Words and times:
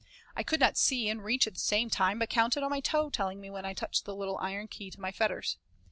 I 0.35 0.41
could 0.41 0.59
not 0.59 0.79
see 0.79 1.09
and 1.09 1.23
reach 1.23 1.45
at 1.45 1.53
the 1.53 1.59
same 1.59 1.87
time, 1.91 2.17
but 2.17 2.27
counted 2.31 2.63
on 2.63 2.71
my 2.71 2.79
toe 2.79 3.11
telling 3.11 3.39
me 3.39 3.51
when 3.51 3.65
I 3.65 3.75
touched 3.75 4.05
the 4.05 4.15
little 4.15 4.39
iron 4.39 4.67
key 4.67 4.89
to 4.89 4.99
my 4.99 5.11
fetters. 5.11 5.57